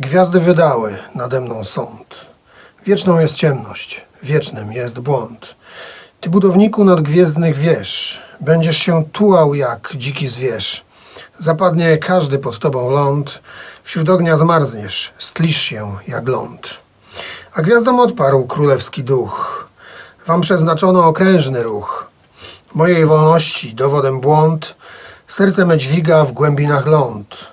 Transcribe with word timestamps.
Gwiazdy 0.00 0.40
wydały 0.40 0.98
nade 1.14 1.40
mną 1.40 1.64
sąd. 1.64 2.26
Wieczną 2.86 3.20
jest 3.20 3.34
ciemność, 3.34 4.06
wiecznym 4.22 4.72
jest 4.72 5.00
błąd. 5.00 5.54
Ty, 6.20 6.30
budowniku 6.30 6.84
nadgwiezdnych 6.84 7.56
wież, 7.56 8.20
będziesz 8.40 8.76
się 8.76 9.04
tułał 9.12 9.54
jak 9.54 9.92
dziki 9.96 10.28
zwierz. 10.28 10.84
Zapadnie 11.38 11.98
każdy 11.98 12.38
pod 12.38 12.58
tobą 12.58 12.90
ląd, 12.90 13.40
wśród 13.82 14.10
ognia 14.10 14.36
zmarzniesz, 14.36 15.12
stlisz 15.18 15.60
się 15.60 15.96
jak 16.08 16.28
ląd. 16.28 16.70
A 17.54 17.62
gwiazdom 17.62 18.00
odparł 18.00 18.46
królewski 18.46 19.04
duch. 19.04 19.68
Wam 20.26 20.40
przeznaczono 20.40 21.06
okrężny 21.06 21.62
ruch. 21.62 22.10
Mojej 22.74 23.06
wolności 23.06 23.74
dowodem 23.74 24.20
błąd, 24.20 24.74
serce 25.28 25.66
me 25.66 25.78
dźwiga 25.78 26.24
w 26.24 26.32
głębinach 26.32 26.86
ląd. 26.86 27.51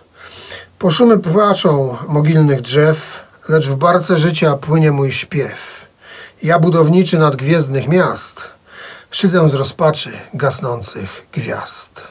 Po 0.80 0.90
szumy 0.90 1.20
płaczą 1.20 1.98
mogilnych 2.08 2.62
drzew, 2.62 3.24
lecz 3.50 3.68
w 3.68 3.76
barce 3.76 4.18
życia 4.18 4.56
płynie 4.56 4.92
mój 4.92 5.12
śpiew. 5.12 5.86
Ja 6.44 6.60
budowniczy 6.60 7.18
nadgwiezdnych 7.18 7.88
miast, 7.88 8.42
szydzę 9.12 9.50
z 9.50 9.54
rozpaczy 9.54 10.12
gasnących 10.34 11.28
gwiazd. 11.34 12.04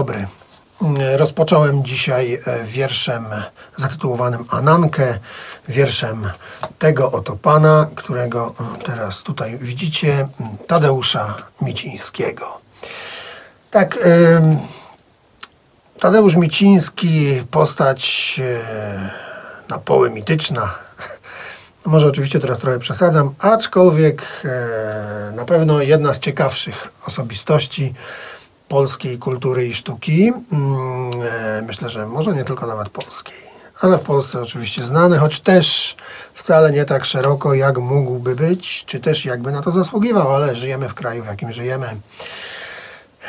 Dobry. 0.00 0.26
Rozpocząłem 1.16 1.84
dzisiaj 1.84 2.40
e, 2.46 2.64
wierszem 2.64 3.26
zatytułowanym 3.76 4.44
Anankę, 4.50 5.18
wierszem 5.68 6.30
tego 6.78 7.12
oto 7.12 7.36
pana, 7.36 7.90
którego 7.94 8.54
teraz 8.84 9.22
tutaj 9.22 9.58
widzicie, 9.58 10.28
Tadeusza 10.66 11.34
Micińskiego. 11.62 12.60
Tak, 13.70 13.98
Tadeusz 16.00 16.36
Miciński, 16.36 17.42
postać 17.50 18.40
e, 18.44 19.10
na 19.68 19.78
poły 19.78 20.10
mityczna. 20.10 20.74
Może 21.86 22.06
oczywiście 22.06 22.38
teraz 22.38 22.58
trochę 22.58 22.78
przesadzam, 22.78 23.34
aczkolwiek 23.38 24.22
e, 24.44 25.32
na 25.36 25.44
pewno 25.44 25.80
jedna 25.80 26.14
z 26.14 26.18
ciekawszych 26.18 26.88
osobistości 27.06 27.94
polskiej 28.70 29.18
kultury 29.18 29.66
i 29.66 29.74
sztuki. 29.74 30.32
Mm, 30.52 31.10
e, 31.22 31.62
Myślę, 31.62 31.88
że 31.88 32.06
może 32.06 32.34
nie 32.34 32.44
tylko 32.44 32.66
nawet 32.66 32.88
polskiej, 32.88 33.34
ale 33.80 33.98
w 33.98 34.00
Polsce 34.00 34.40
oczywiście 34.40 34.84
znany, 34.84 35.18
choć 35.18 35.40
też 35.40 35.96
wcale 36.34 36.72
nie 36.72 36.84
tak 36.84 37.04
szeroko, 37.04 37.54
jak 37.54 37.78
mógłby 37.78 38.36
być, 38.36 38.84
czy 38.84 39.00
też 39.00 39.24
jakby 39.24 39.52
na 39.52 39.62
to 39.62 39.70
zasługiwał, 39.70 40.34
ale 40.34 40.56
żyjemy 40.56 40.88
w 40.88 40.94
kraju, 40.94 41.22
w 41.22 41.26
jakim 41.26 41.52
żyjemy. 41.52 42.00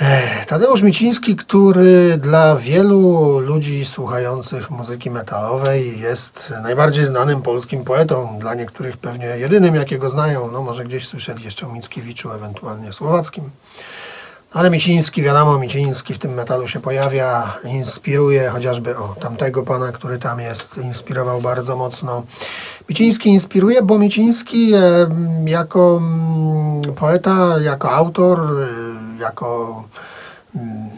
Ech, 0.02 0.46
Tadeusz 0.46 0.82
Miciński, 0.82 1.36
który 1.36 2.18
dla 2.18 2.56
wielu 2.56 3.40
ludzi 3.40 3.86
słuchających 3.86 4.70
muzyki 4.70 5.10
metalowej 5.10 6.00
jest 6.00 6.54
najbardziej 6.64 7.06
znanym 7.06 7.42
polskim 7.42 7.84
poetą, 7.84 8.38
dla 8.40 8.54
niektórych 8.54 8.98
pewnie 8.98 9.26
jedynym, 9.26 9.76
jakiego 9.76 10.10
znają, 10.10 10.52
no 10.52 10.62
może 10.62 10.84
gdzieś 10.84 11.08
słyszeli 11.08 11.44
jeszcze 11.44 11.68
o 11.68 11.74
Mickiewiczu, 11.74 12.32
ewentualnie 12.32 12.94
słowackim. 12.94 13.52
Ale 14.54 14.70
Miciński, 14.70 15.22
wiadomo, 15.22 15.58
Miciński 15.58 16.14
w 16.14 16.20
tym 16.20 16.34
metalu 16.34 16.68
się 16.68 16.80
pojawia, 16.80 17.58
inspiruje 17.64 18.50
chociażby 18.50 18.98
o 18.98 19.16
tamtego 19.20 19.64
pana, 19.64 19.92
który 19.92 20.20
tam 20.20 20.40
jest, 20.40 20.78
inspirował 20.78 21.42
bardzo 21.42 21.76
mocno. 21.76 22.24
Miciński 22.90 23.30
inspiruje, 23.30 23.82
bo 23.82 23.98
Miciński 23.98 24.72
jako 25.46 25.98
mm, 25.98 26.96
poeta, 26.96 27.60
jako 27.62 27.92
autor, 27.92 28.40
e, 28.40 29.22
jako 29.22 29.84
mm, 30.56 30.90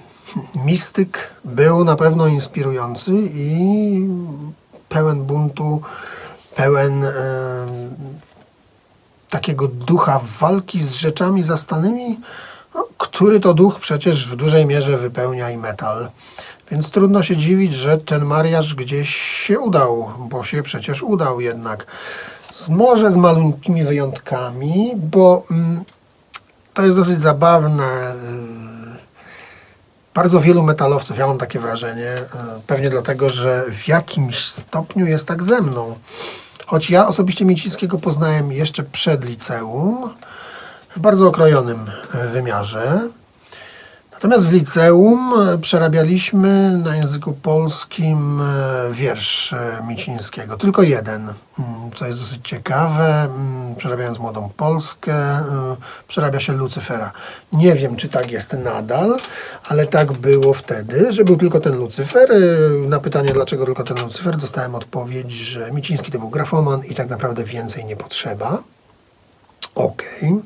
mistyk 0.66 1.18
był 1.46 1.84
na 1.84 1.96
pewno 1.96 2.28
inspirujący 2.28 3.12
i 3.34 4.08
pełen 4.90 5.24
buntu, 5.24 5.82
pełen 6.56 7.06
takiego 9.30 9.68
ducha 9.68 10.22
walki 10.40 10.84
z 10.84 10.94
rzeczami 10.94 11.44
zastanymi, 11.44 12.20
który 13.14 13.40
to 13.40 13.54
duch 13.54 13.80
przecież 13.80 14.28
w 14.28 14.36
dużej 14.36 14.66
mierze 14.66 14.98
wypełnia 14.98 15.50
i 15.50 15.58
metal. 15.58 16.10
Więc 16.72 16.90
trudno 16.90 17.24
się 17.24 17.38
dziwić, 17.38 17.74
że 17.74 17.98
ten 17.98 18.26
mariaż 18.26 18.76
gdzieś 18.76 19.16
się 19.16 19.60
udał, 19.60 20.12
bo 20.20 20.44
się 20.44 20.64
przecież 20.64 21.04
udał 21.04 21.42
jednak. 21.42 21.86
Z, 22.52 22.70
może 22.70 23.12
z 23.12 23.18
malutkimi 23.18 23.84
wyjątkami, 23.84 24.92
bo 24.96 25.44
mm, 25.52 25.84
to 26.74 26.84
jest 26.84 26.98
dosyć 26.98 27.22
zabawne. 27.22 28.16
Bardzo 30.14 30.40
wielu 30.40 30.64
metalowców, 30.64 31.18
ja 31.18 31.28
mam 31.28 31.38
takie 31.38 31.60
wrażenie, 31.60 32.10
e, 32.10 32.28
pewnie 32.68 32.90
dlatego, 32.90 33.30
że 33.30 33.66
w 33.72 33.88
jakimś 33.88 34.46
stopniu 34.46 35.06
jest 35.06 35.28
tak 35.28 35.44
ze 35.44 35.62
mną. 35.62 35.96
Choć 36.66 36.90
ja 36.90 37.08
osobiście 37.08 37.46
Miecińskiego 37.46 38.00
poznałem 38.00 38.52
jeszcze 38.52 38.84
przed 38.84 39.26
liceum, 39.26 40.10
w 40.96 41.00
bardzo 41.00 41.28
okrojonym 41.28 41.86
e, 42.14 42.28
wymiarze. 42.28 43.10
Natomiast 44.12 44.48
w 44.48 44.54
liceum 44.54 45.34
e, 45.40 45.58
przerabialiśmy 45.58 46.78
na 46.78 46.96
języku 46.96 47.34
polskim 47.34 48.42
e, 48.42 48.94
wiersz 48.94 49.56
Micińskiego. 49.88 50.58
Tylko 50.58 50.82
jeden, 50.82 51.22
mm, 51.22 51.92
co 51.96 52.08
jest 52.08 52.20
dosyć 52.20 52.40
ciekawe. 52.50 53.24
mm, 53.24 53.76
Przerabiając 53.76 54.20
Młodą 54.20 54.50
Polskę, 54.58 55.44
przerabia 56.08 56.40
się 56.40 56.54
Lucyfera. 56.54 57.12
Nie 57.54 57.76
wiem, 57.76 57.96
czy 57.96 58.10
tak 58.10 58.32
jest 58.32 58.54
nadal, 58.54 59.18
ale 59.68 59.88
tak 59.88 60.12
było 60.12 60.54
wtedy, 60.54 61.12
że 61.12 61.24
był 61.24 61.38
tylko 61.38 61.60
ten 61.60 61.78
Lucyfer. 61.78 62.30
Na 62.88 63.00
pytanie, 63.00 63.30
dlaczego 63.34 63.66
tylko 63.66 63.84
ten 63.84 63.98
Lucyfer, 63.98 64.38
dostałem 64.38 64.76
odpowiedź, 64.76 65.32
że 65.32 65.72
Miciński 65.72 66.12
to 66.12 66.20
był 66.20 66.30
grafoman 66.30 66.86
i 66.86 66.96
tak 66.96 67.10
naprawdę 67.10 67.44
więcej 67.44 67.86
nie 67.86 67.96
potrzeba. 67.96 68.64
Okej. 69.76 70.42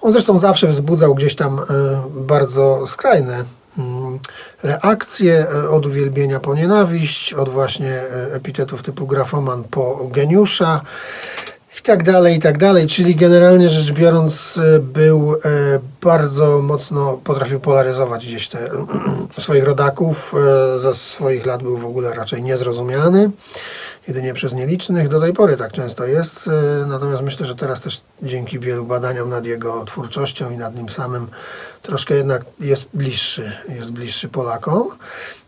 On 0.00 0.12
zresztą 0.12 0.38
zawsze 0.38 0.66
wzbudzał 0.66 1.14
gdzieś 1.14 1.34
tam 1.34 1.58
e, 1.58 1.62
bardzo 2.10 2.86
skrajne 2.86 3.44
mm, 3.78 4.18
reakcje 4.62 5.46
e, 5.48 5.70
od 5.70 5.86
uwielbienia 5.86 6.40
po 6.40 6.54
nienawiść, 6.54 7.34
od 7.34 7.48
właśnie 7.48 7.90
e, 7.90 8.34
epitetów 8.34 8.82
typu 8.82 9.06
grafoman 9.06 9.64
po 9.64 10.08
geniusza 10.10 10.80
i 11.78 11.82
tak 11.82 12.02
dalej, 12.02 12.36
i 12.36 12.40
tak 12.40 12.58
dalej. 12.58 12.86
Czyli 12.86 13.16
generalnie 13.16 13.68
rzecz 13.68 13.92
biorąc 13.92 14.58
był 14.80 15.34
bardzo 16.02 16.58
mocno, 16.58 17.18
potrafił 17.24 17.60
polaryzować 17.60 18.26
gdzieś 18.26 18.48
te 18.48 18.70
swoich 19.38 19.64
rodaków. 19.64 20.34
Ze 20.76 20.94
swoich 20.94 21.46
lat 21.46 21.62
był 21.62 21.78
w 21.78 21.86
ogóle 21.86 22.14
raczej 22.14 22.42
niezrozumiany 22.42 23.30
jedynie 24.08 24.34
przez 24.34 24.52
nielicznych. 24.52 25.08
Do 25.08 25.20
tej 25.20 25.32
pory 25.32 25.56
tak 25.56 25.72
często 25.72 26.06
jest, 26.06 26.48
e, 26.48 26.86
natomiast 26.86 27.22
myślę, 27.22 27.46
że 27.46 27.54
teraz 27.54 27.80
też 27.80 28.00
dzięki 28.22 28.58
wielu 28.58 28.84
badaniom 28.84 29.28
nad 29.28 29.46
jego 29.46 29.84
twórczością 29.84 30.50
i 30.50 30.56
nad 30.56 30.76
nim 30.76 30.88
samym 30.88 31.28
troszkę 31.82 32.14
jednak 32.14 32.42
jest 32.60 32.88
bliższy, 32.94 33.52
jest 33.68 33.90
bliższy 33.90 34.28
Polakom. 34.28 34.88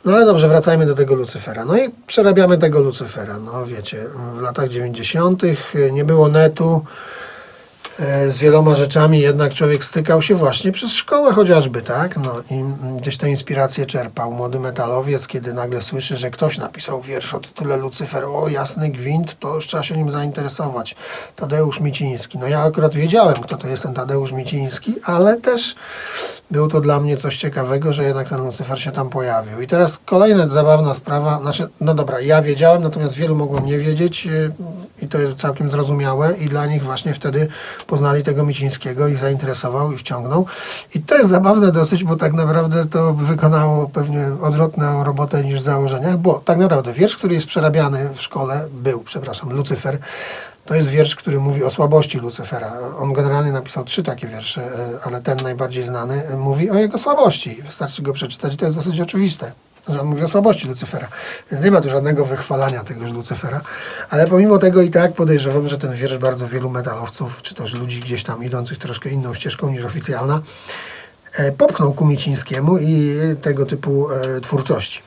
No 0.04 0.12
ale 0.12 0.24
dobrze, 0.24 0.48
wracajmy 0.48 0.86
do 0.86 0.94
tego 0.94 1.14
Lucyfera. 1.14 1.64
No 1.64 1.78
i 1.78 1.90
przerabiamy 2.06 2.58
tego 2.58 2.80
Lucyfera. 2.80 3.38
No 3.38 3.66
wiecie, 3.66 4.04
w 4.36 4.40
latach 4.40 4.68
90. 4.68 5.42
nie 5.92 6.04
było 6.04 6.28
netu, 6.28 6.84
z 8.28 8.38
wieloma 8.38 8.74
rzeczami 8.74 9.20
jednak 9.20 9.54
człowiek 9.54 9.84
stykał 9.84 10.22
się 10.22 10.34
właśnie 10.34 10.72
przez 10.72 10.92
szkołę 10.92 11.32
chociażby, 11.32 11.82
tak? 11.82 12.16
No 12.16 12.34
i 12.50 12.64
gdzieś 12.96 13.16
te 13.16 13.30
inspiracje 13.30 13.86
czerpał. 13.86 14.32
Młody 14.32 14.60
metalowiec, 14.60 15.26
kiedy 15.26 15.54
nagle 15.54 15.80
słyszy, 15.80 16.16
że 16.16 16.30
ktoś 16.30 16.58
napisał 16.58 17.00
wiersz 17.00 17.34
o 17.34 17.40
tytule 17.40 17.76
Lucyfer, 17.76 18.24
o 18.24 18.48
jasny 18.48 18.90
gwint, 18.90 19.38
to 19.38 19.54
już 19.54 19.66
trzeba 19.66 19.82
się 19.82 19.96
nim 19.96 20.10
zainteresować. 20.10 20.96
Tadeusz 21.36 21.80
Miciński. 21.80 22.38
No 22.38 22.48
ja 22.48 22.62
akurat 22.62 22.94
wiedziałem, 22.94 23.34
kto 23.34 23.56
to 23.56 23.68
jest 23.68 23.82
ten 23.82 23.94
Tadeusz 23.94 24.32
Miciński, 24.32 24.94
ale 25.04 25.36
też 25.40 25.74
było 26.50 26.68
to 26.68 26.80
dla 26.80 27.00
mnie 27.00 27.16
coś 27.16 27.36
ciekawego, 27.36 27.92
że 27.92 28.04
jednak 28.04 28.28
ten 28.28 28.44
Lucyfer 28.44 28.82
się 28.82 28.90
tam 28.90 29.08
pojawił. 29.08 29.60
I 29.60 29.66
teraz 29.66 29.98
kolejna 30.04 30.48
zabawna 30.48 30.94
sprawa, 30.94 31.40
znaczy, 31.42 31.68
no 31.80 31.94
dobra, 31.94 32.20
ja 32.20 32.42
wiedziałem, 32.42 32.82
natomiast 32.82 33.14
wielu 33.14 33.36
mogło 33.36 33.60
nie 33.60 33.78
wiedzieć 33.78 34.26
yy, 34.26 34.52
i 35.02 35.08
to 35.08 35.18
jest 35.18 35.36
całkiem 35.36 35.70
zrozumiałe 35.70 36.34
i 36.36 36.48
dla 36.48 36.66
nich 36.66 36.82
właśnie 36.82 37.14
wtedy 37.14 37.48
poznali 37.86 38.22
tego 38.22 38.44
Micińskiego 38.44 39.08
i 39.08 39.16
zainteresował 39.16 39.92
i 39.92 39.96
wciągnął. 39.96 40.46
I 40.94 41.00
to 41.00 41.16
jest 41.16 41.30
zabawne 41.30 41.72
dosyć, 41.72 42.04
bo 42.04 42.16
tak 42.16 42.32
naprawdę 42.32 42.86
to 42.86 43.14
wykonało 43.14 43.88
pewnie 43.88 44.26
odwrotną 44.42 45.04
robotę 45.04 45.44
niż 45.44 45.60
w 45.60 45.64
założeniach, 45.64 46.18
bo 46.18 46.42
tak 46.44 46.58
naprawdę 46.58 46.92
wiersz, 46.92 47.16
który 47.16 47.34
jest 47.34 47.46
przerabiany 47.46 48.10
w 48.14 48.22
szkole, 48.22 48.68
był, 48.72 49.00
przepraszam, 49.00 49.52
Lucyfer, 49.52 49.98
to 50.64 50.74
jest 50.74 50.88
wiersz, 50.88 51.16
który 51.16 51.40
mówi 51.40 51.64
o 51.64 51.70
słabości 51.70 52.18
Lucyfera. 52.18 52.72
On 52.98 53.12
generalnie 53.12 53.52
napisał 53.52 53.84
trzy 53.84 54.02
takie 54.02 54.26
wiersze, 54.26 54.62
e, 54.62 54.98
ale 55.02 55.20
ten 55.22 55.38
najbardziej 55.42 55.84
znany 55.84 56.22
mówi 56.36 56.70
o 56.70 56.74
jego 56.74 56.98
słabości. 56.98 57.62
Wystarczy 57.62 58.02
go 58.02 58.12
przeczytać 58.12 58.56
to 58.56 58.64
jest 58.64 58.76
dosyć 58.76 59.00
oczywiste, 59.00 59.52
że 59.88 60.00
on 60.00 60.06
mówi 60.06 60.22
o 60.22 60.28
słabości 60.28 60.68
Lucyfera. 60.68 61.08
Więc 61.50 61.64
nie 61.64 61.70
ma 61.70 61.80
tu 61.80 61.90
żadnego 61.90 62.24
wychwalania 62.24 62.84
tegoż 62.84 63.12
Lucyfera. 63.12 63.60
Ale 64.10 64.26
pomimo 64.26 64.58
tego 64.58 64.82
i 64.82 64.90
tak 64.90 65.12
podejrzewam, 65.12 65.68
że 65.68 65.78
ten 65.78 65.94
wiersz 65.94 66.18
bardzo 66.18 66.46
wielu 66.46 66.70
metalowców, 66.70 67.42
czy 67.42 67.54
też 67.54 67.74
ludzi 67.74 68.00
gdzieś 68.00 68.22
tam 68.22 68.44
idących 68.44 68.78
troszkę 68.78 69.10
inną 69.10 69.34
ścieżką 69.34 69.70
niż 69.70 69.84
oficjalna, 69.84 70.42
e, 71.34 71.52
popchnął 71.52 71.92
ku 71.92 72.04
Micińskiemu 72.04 72.78
i 72.78 73.16
tego 73.42 73.66
typu 73.66 74.08
twórczości. 74.42 75.02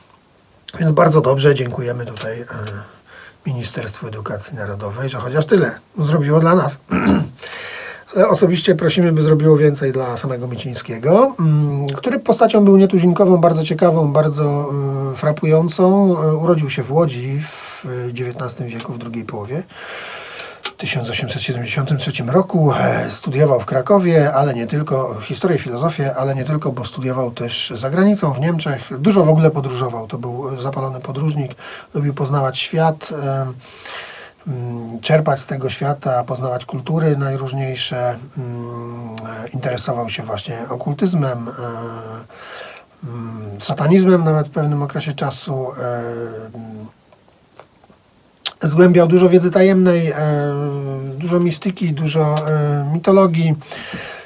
Więc 0.80 0.90
bardzo 0.92 1.20
dobrze, 1.20 1.54
dziękujemy 1.54 2.06
tutaj 2.06 2.44
Ministerstwu 3.46 4.08
Edukacji 4.08 4.56
Narodowej, 4.56 5.08
że 5.08 5.18
chociaż 5.18 5.46
tyle 5.46 5.78
zrobiło 5.98 6.40
dla 6.40 6.54
nas. 6.54 6.78
Ale 8.16 8.28
osobiście 8.28 8.74
prosimy, 8.74 9.12
by 9.12 9.22
zrobiło 9.22 9.56
więcej 9.56 9.92
dla 9.92 10.16
samego 10.16 10.46
Micińskiego, 10.46 11.34
mm, 11.38 11.86
który 11.86 12.18
postacią 12.18 12.64
był 12.64 12.76
nietuzinkową, 12.76 13.36
bardzo 13.36 13.64
ciekawą, 13.64 14.12
bardzo 14.12 14.70
y, 15.12 15.16
frapującą. 15.16 16.16
Y, 16.22 16.36
urodził 16.36 16.70
się 16.70 16.82
w 16.82 16.92
Łodzi 16.92 17.40
w 17.42 17.86
XIX 18.14 18.68
wieku, 18.68 18.92
w 18.92 18.98
drugiej 18.98 19.24
połowie. 19.24 19.62
1873 20.78 22.30
roku. 22.30 22.72
E, 22.72 23.10
studiował 23.10 23.60
w 23.60 23.66
Krakowie, 23.66 24.34
ale 24.34 24.54
nie 24.54 24.66
tylko, 24.66 25.20
historię 25.22 25.58
filozofię, 25.58 26.14
ale 26.16 26.34
nie 26.34 26.44
tylko, 26.44 26.72
bo 26.72 26.84
studiował 26.84 27.30
też 27.30 27.72
za 27.74 27.90
granicą, 27.90 28.32
w 28.32 28.40
Niemczech. 28.40 29.00
Dużo 29.00 29.24
w 29.24 29.28
ogóle 29.28 29.50
podróżował. 29.50 30.06
To 30.06 30.18
był 30.18 30.60
zapalony 30.60 31.00
podróżnik, 31.00 31.52
lubił 31.94 32.14
poznawać 32.14 32.58
świat, 32.58 33.10
e, 33.12 33.42
mm, 33.42 33.54
czerpać 35.00 35.40
z 35.40 35.46
tego 35.46 35.70
świata, 35.70 36.24
poznawać 36.24 36.64
kultury 36.64 37.16
najróżniejsze. 37.16 38.16
Mm, 38.38 39.16
e, 39.44 39.48
interesował 39.48 40.10
się 40.10 40.22
właśnie 40.22 40.58
okultyzmem, 40.68 41.50
mm, 43.04 43.60
satanizmem 43.60 44.24
nawet 44.24 44.48
w 44.48 44.50
pewnym 44.50 44.82
okresie 44.82 45.12
czasu 45.12 45.66
zgłębiał 48.62 49.08
dużo 49.08 49.28
wiedzy 49.28 49.50
tajemnej, 49.50 50.10
e, 50.10 50.16
dużo 51.18 51.40
mistyki, 51.40 51.92
dużo 51.92 52.48
e, 52.48 52.90
mitologii. 52.94 53.54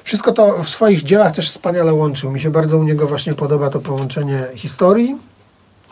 Wszystko 0.04 0.32
to 0.32 0.62
w 0.62 0.68
swoich 0.68 1.02
dziełach 1.02 1.34
też 1.34 1.50
wspaniale 1.50 1.94
łączył. 1.94 2.30
Mi 2.30 2.40
się 2.40 2.50
bardzo 2.50 2.78
u 2.78 2.82
niego 2.82 3.06
właśnie 3.06 3.34
podoba 3.34 3.70
to 3.70 3.80
połączenie 3.80 4.46
historii, 4.54 5.16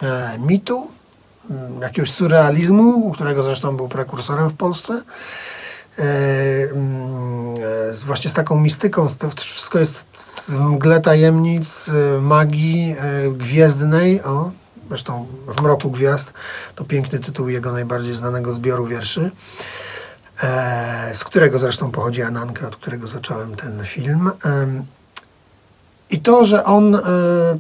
e, 0.03 0.39
mitu, 0.39 0.77
mm, 0.79 0.91
jakiegoś 1.81 2.11
surrealizmu, 2.11 3.13
którego 3.13 3.43
zresztą 3.43 3.77
był 3.77 3.89
prekursorem 3.89 4.51
w 4.51 4.57
Polsce. 4.57 5.03
Mm, 5.97 7.55
właśnie 8.07 8.31
z 8.31 8.35
taką 8.35 8.61
mistyką, 8.61 9.07
to 9.19 9.31
wszystko 9.31 9.79
jest 9.79 10.05
w 10.49 10.61
mgle 10.61 11.01
tajemnic, 11.01 11.91
magii 12.21 12.97
gwiezdnej. 13.33 14.23
O, 14.23 14.51
zresztą 14.91 15.27
w 15.49 15.63
Mroku 15.63 15.91
Gwiazd, 15.91 16.33
to 16.75 16.85
piękny 16.85 17.19
tytuł 17.19 17.49
jego 17.49 17.73
najbardziej 17.73 18.15
znanego 18.15 18.53
zbioru 18.53 18.87
wierszy, 18.87 19.31
e, 20.43 21.11
z 21.15 21.25
którego 21.25 21.59
zresztą 21.59 21.91
pochodzi 21.91 22.23
Ananka, 22.23 22.67
od 22.67 22.77
którego 22.77 23.07
zacząłem 23.07 23.57
ten 23.57 23.85
film. 23.85 24.31
I 26.11 26.19
to, 26.19 26.45
że 26.45 26.65
on 26.65 26.95
e, 26.95 27.01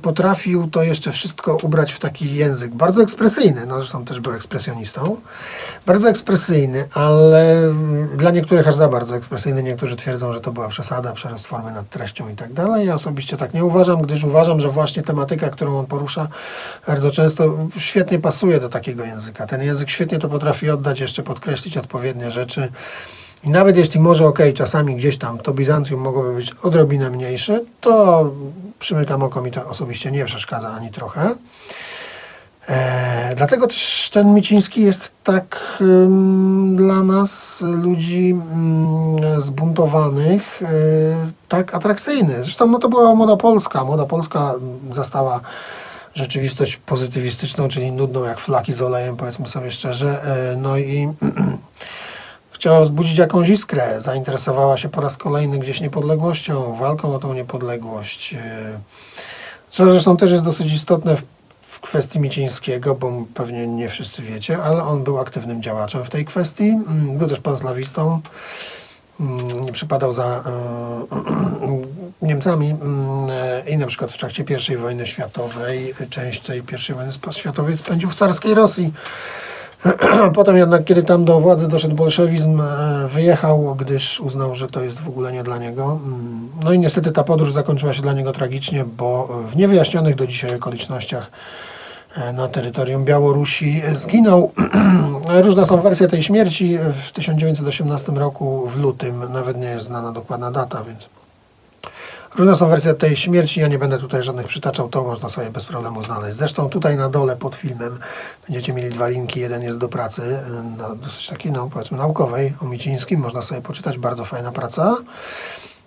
potrafił 0.02 0.70
to 0.70 0.82
jeszcze 0.82 1.12
wszystko 1.12 1.56
ubrać 1.62 1.93
w 1.93 1.99
taki 1.99 2.35
język 2.35 2.75
bardzo 2.75 3.02
ekspresyjny, 3.02 3.67
no 3.67 3.76
zresztą 3.76 4.05
też 4.05 4.20
był 4.20 4.32
ekspresjonistą, 4.32 5.17
bardzo 5.87 6.08
ekspresyjny, 6.08 6.88
ale 6.94 7.52
mm, 7.52 8.17
dla 8.17 8.31
niektórych 8.31 8.69
aż 8.69 8.75
za 8.75 8.88
bardzo 8.88 9.17
ekspresyjny. 9.17 9.62
Niektórzy 9.62 9.97
twierdzą, 9.97 10.32
że 10.32 10.41
to 10.41 10.52
była 10.52 10.69
przesada, 10.69 11.12
przerost 11.12 11.47
formy 11.47 11.73
nad 11.73 11.91
treścią 11.91 12.29
i 12.29 12.35
tak 12.35 12.52
dalej. 12.52 12.87
Ja 12.87 12.94
osobiście 12.94 13.37
tak 13.37 13.55
nie 13.55 13.64
uważam, 13.64 14.02
gdyż 14.02 14.25
uważam, 14.25 14.61
że 14.61 14.69
właśnie 14.69 15.03
tematyka, 15.03 15.49
którą 15.49 15.79
on 15.79 15.87
porusza, 15.87 16.29
bardzo 16.87 17.11
często 17.11 17.56
świetnie 17.79 18.19
pasuje 18.19 18.61
do 18.61 18.69
takiego 18.69 19.05
języka. 19.05 19.46
Ten 19.46 19.62
język 19.62 19.91
świetnie 19.91 20.19
to 20.19 20.29
potrafi 20.29 20.70
oddać, 20.70 21.00
jeszcze 21.00 21.23
podkreślić 21.23 21.76
odpowiednie 21.76 22.31
rzeczy. 22.31 22.73
I 23.44 23.50
nawet 23.50 23.76
jeśli 23.76 24.00
może 24.00 24.26
ok, 24.26 24.38
czasami 24.54 24.96
gdzieś 24.96 25.19
tam 25.19 25.38
to 25.38 25.52
Bizancjum 25.52 26.00
mogłoby 26.00 26.34
być 26.34 26.52
odrobinę 26.62 27.10
mniejsze, 27.10 27.60
to 27.81 28.25
przymykam 28.78 29.22
oko, 29.22 29.42
mi 29.42 29.50
to 29.50 29.69
osobiście 29.69 30.10
nie 30.10 30.25
przeszkadza 30.25 30.72
ani 30.72 30.90
trochę. 30.90 31.34
E, 32.69 33.34
dlatego 33.37 33.66
też 33.66 34.10
ten 34.12 34.34
Miciński 34.34 34.82
jest 34.82 35.12
tak 35.25 35.78
dla 36.75 37.02
nas, 37.02 37.62
ludzi 37.62 38.31
ym, 38.31 39.40
zbuntowanych, 39.40 40.62
y, 40.62 40.66
tak 41.48 41.75
atrakcyjny. 41.75 42.34
Zresztą 42.34 42.66
no, 42.66 42.78
to 42.78 42.88
była 42.88 43.14
moda 43.14 43.36
polska. 43.36 43.84
Moda 43.84 44.06
polska 44.06 44.54
zastała 44.93 45.40
rzeczywistość 46.14 46.76
pozytywistyczną, 46.76 47.69
czyli 47.69 47.93
nudną 47.93 48.25
jak 48.25 48.40
flaki 48.40 48.72
z 48.72 48.82
olejem, 48.82 49.16
powiedzmy 49.16 49.48
sobie 49.48 49.70
szczerze. 49.70 50.22
E, 50.52 50.56
no 50.56 50.78
i 50.78 51.08
chciała 52.60 52.80
wzbudzić 52.80 53.18
jakąś 53.18 53.48
iskrę, 53.48 54.00
zainteresowała 54.00 54.76
się 54.76 54.88
po 54.88 55.00
raz 55.00 55.16
kolejny 55.16 55.58
gdzieś 55.58 55.80
niepodległością, 55.80 56.74
walką 56.74 57.14
o 57.14 57.18
tą 57.18 57.34
niepodległość. 57.34 58.34
E, 58.34 58.80
co 59.70 59.90
zresztą 59.90 60.16
też 60.16 60.30
jest 60.30 60.44
dosyć 60.44 60.72
istotne 60.72 61.16
w, 61.16 61.22
w 61.62 61.80
kwestii 61.80 62.20
Micińskiego, 62.20 62.94
bo 62.94 63.12
pewnie 63.34 63.66
nie 63.66 63.88
wszyscy 63.88 64.22
wiecie, 64.22 64.62
ale 64.62 64.82
on 64.82 65.04
był 65.04 65.18
aktywnym 65.18 65.62
działaczem 65.62 66.04
w 66.04 66.10
tej 66.10 66.24
kwestii. 66.24 66.68
Mm, 66.68 67.18
był 67.18 67.28
też 67.28 67.40
panslawistą. 67.40 68.20
Mm, 69.20 69.64
nie 69.64 69.72
przypadał 69.72 70.12
za 70.12 70.24
e, 70.26 70.42
Niemcami 72.26 72.70
mm, 72.70 73.30
i 73.66 73.76
na 73.76 73.86
przykład 73.86 74.12
w 74.12 74.18
trakcie 74.18 74.44
I 74.72 74.76
wojny 74.76 75.06
światowej 75.06 75.94
część 76.10 76.40
tej 76.40 76.58
I 76.90 76.92
wojny 76.94 77.12
światowej 77.32 77.76
spędził 77.76 78.10
w 78.10 78.14
carskiej 78.14 78.54
Rosji. 78.54 78.92
Potem 80.35 80.56
jednak, 80.56 80.85
kiedy 80.85 81.03
tam 81.03 81.25
do 81.25 81.41
władzy 81.41 81.69
doszedł 81.69 81.94
bolszewizm, 81.94 82.61
e, 82.61 83.09
wyjechał, 83.09 83.75
gdyż 83.75 84.21
uznał, 84.21 84.55
że 84.55 84.69
to 84.69 84.81
jest 84.81 85.00
w 85.00 85.09
ogóle 85.09 85.32
nie 85.32 85.43
dla 85.43 85.59
niego. 85.59 86.00
Mm, 86.05 86.49
no 86.65 86.73
i 86.73 86.79
niestety 86.79 87.12
ta 87.12 87.25
podróż 87.25 87.53
zakończyła 87.53 87.93
się 87.93 88.03
dla 88.03 88.12
niego 88.12 88.32
tragicznie, 88.32 88.85
bo 88.85 89.29
w 89.47 89.56
niewyjaśnionych 89.56 90.15
do 90.15 90.27
dzisiaj 90.27 90.55
okolicznościach 90.55 91.31
e, 92.17 92.32
na 92.32 92.49
terytorium 92.49 93.05
Białorusi 93.05 93.82
zginął. 93.94 94.53
Różne 95.44 95.67
są 95.67 95.81
wersje 95.81 96.09
tej 96.09 96.23
śmierci. 96.23 96.79
W 97.06 97.13
1918 97.13 98.13
roku, 98.13 98.67
w 98.67 98.81
lutym, 98.81 99.32
nawet 99.32 99.56
nie 99.56 99.69
jest 99.69 99.87
znana 99.87 100.13
dokładna 100.13 100.51
data, 100.51 100.84
więc 100.84 101.08
Różne 102.34 102.56
są 102.56 102.69
wersje 102.69 102.94
tej 102.94 103.17
śmierci, 103.17 103.60
ja 103.60 103.69
nie 103.69 103.79
będę 103.79 103.99
tutaj 103.99 104.22
żadnych 104.22 104.46
przytaczał, 104.46 104.89
to 104.89 105.05
można 105.05 105.29
sobie 105.29 105.51
bez 105.51 105.65
problemu 105.65 106.03
znaleźć. 106.03 106.37
Zresztą 106.37 106.69
tutaj 106.69 106.96
na 106.96 107.08
dole 107.08 107.37
pod 107.37 107.55
filmem 107.55 107.99
będziecie 108.49 108.72
mieli 108.72 108.91
dwa 108.91 109.08
linki. 109.08 109.41
Jeden 109.41 109.63
jest 109.63 109.79
do 109.79 109.89
pracy, 109.89 110.39
no, 110.79 110.96
dosyć 110.96 111.27
takiej, 111.27 111.53
no, 111.53 111.69
powiedzmy, 111.72 111.99
naukowej 111.99 112.55
o 112.63 112.65
Micińskim. 112.65 113.20
Można 113.20 113.43
sobie 113.43 113.60
poczytać, 113.60 113.99
bardzo 113.99 114.25
fajna 114.25 114.53
praca. 114.53 114.96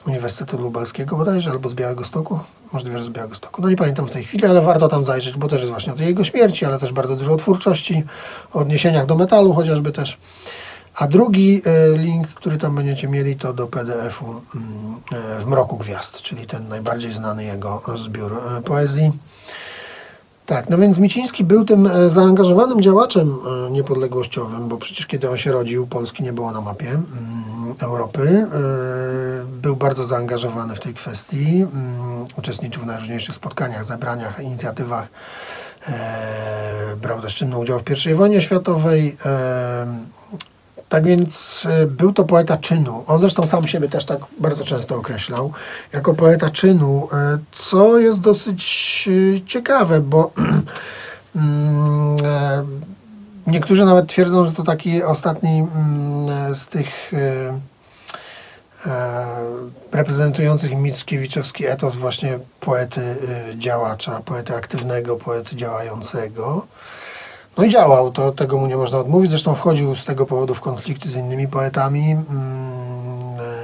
Uniwersytetu 0.07 0.57
Lubelskiego 0.57 1.15
bodajże, 1.15 1.51
albo 1.51 1.69
z 1.69 1.73
Białego 1.73 2.05
Stoku, 2.05 2.39
możliwe, 2.73 2.99
że 2.99 3.05
z 3.05 3.09
Białego 3.09 3.35
Stoku. 3.35 3.61
No 3.61 3.69
nie 3.69 3.75
pamiętam 3.75 4.07
w 4.07 4.11
tej 4.11 4.23
chwili, 4.23 4.45
ale 4.45 4.61
warto 4.61 4.87
tam 4.87 5.05
zajrzeć, 5.05 5.37
bo 5.37 5.47
też 5.47 5.59
jest 5.59 5.71
właśnie 5.71 5.93
o 5.93 5.95
tej 5.95 6.07
jego 6.07 6.23
śmierci, 6.23 6.65
ale 6.65 6.79
też 6.79 6.93
bardzo 6.93 7.15
dużo 7.15 7.33
o 7.33 7.37
twórczości, 7.37 8.03
o 8.53 8.59
odniesieniach 8.59 9.05
do 9.05 9.15
metalu 9.15 9.53
chociażby 9.53 9.91
też. 9.91 10.17
A 10.95 11.07
drugi 11.07 11.61
e, 11.65 11.97
link, 11.97 12.27
który 12.27 12.57
tam 12.57 12.75
będziecie 12.75 13.07
mieli, 13.07 13.35
to 13.35 13.53
do 13.53 13.67
PDF-u 13.67 14.25
mm, 14.25 14.41
e, 15.35 15.39
w 15.39 15.45
Mroku 15.45 15.77
Gwiazd, 15.77 16.21
czyli 16.21 16.47
ten 16.47 16.67
najbardziej 16.67 17.13
znany 17.13 17.43
jego 17.43 17.81
zbiór 17.95 18.33
e, 18.57 18.61
poezji. 18.61 19.11
Tak, 20.45 20.69
no 20.69 20.77
więc 20.77 20.99
Miciński 20.99 21.43
był 21.43 21.65
tym 21.65 21.89
zaangażowanym 22.07 22.81
działaczem 22.81 23.37
niepodległościowym, 23.71 24.67
bo 24.67 24.77
przecież 24.77 25.05
kiedy 25.05 25.29
on 25.29 25.37
się 25.37 25.51
rodził, 25.51 25.87
Polski 25.87 26.23
nie 26.23 26.33
było 26.33 26.51
na 26.51 26.61
mapie 26.61 26.89
mm, 26.89 27.03
Europy. 27.79 28.47
Był 29.61 29.75
bardzo 29.75 30.05
zaangażowany 30.05 30.75
w 30.75 30.79
tej 30.79 30.93
kwestii, 30.93 31.61
mm, 31.61 32.25
uczestniczył 32.37 32.83
w 32.83 32.85
najróżniejszych 32.85 33.35
spotkaniach, 33.35 33.85
zebraniach, 33.85 34.39
inicjatywach. 34.39 35.07
Brał 37.01 37.21
też 37.21 37.35
czynny 37.35 37.57
udział 37.57 37.79
w 37.79 38.05
I 38.07 38.13
wojnie 38.13 38.41
światowej. 38.41 39.17
Tak 40.93 41.03
więc 41.03 41.65
y, 41.83 41.87
był 41.87 42.13
to 42.13 42.23
poeta 42.23 42.57
czynu. 42.57 43.03
On 43.07 43.19
zresztą 43.19 43.47
sam 43.47 43.67
siebie 43.67 43.89
też 43.89 44.05
tak 44.05 44.19
bardzo 44.39 44.63
często 44.63 44.95
określał 44.95 45.51
jako 45.93 46.13
poeta 46.13 46.49
czynu, 46.49 47.07
y, 47.35 47.39
co 47.51 47.99
jest 47.99 48.19
dosyć 48.19 49.05
y, 49.07 49.41
ciekawe, 49.45 50.01
bo 50.01 50.31
mm, 51.35 52.17
niektórzy 53.47 53.85
nawet 53.85 54.07
twierdzą, 54.07 54.45
że 54.45 54.51
to 54.51 54.63
taki 54.63 55.03
ostatni 55.03 55.59
mm, 55.59 56.55
z 56.55 56.67
tych 56.67 57.11
reprezentujących 59.91 60.75
Mickiewiczowski 60.75 61.65
etos 61.65 61.95
właśnie 61.95 62.39
poety 62.59 63.01
działacza, 63.55 64.19
poety 64.25 64.55
aktywnego, 64.55 65.15
poety 65.15 65.55
działającego. 65.55 66.67
No 67.57 67.63
i 67.63 67.69
działał, 67.69 68.11
to 68.11 68.31
tego 68.31 68.57
mu 68.57 68.67
nie 68.67 68.77
można 68.77 68.97
odmówić. 68.97 69.31
Zresztą 69.31 69.55
wchodził 69.55 69.95
z 69.95 70.05
tego 70.05 70.25
powodu 70.25 70.53
w 70.53 70.61
konflikty 70.61 71.09
z 71.09 71.15
innymi 71.15 71.47
poetami. 71.47 72.11
Mm, 72.11 72.25